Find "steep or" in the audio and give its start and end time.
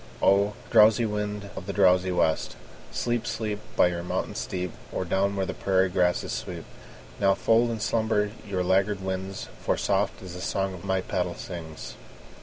4.33-5.05